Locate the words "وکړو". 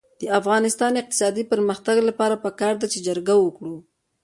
3.39-3.75